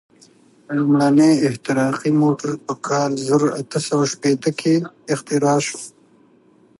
[0.75, 4.73] لومړنی احتراقي موټر په کال زر اته سوه شپېته کې
[5.13, 5.79] اختراع شو.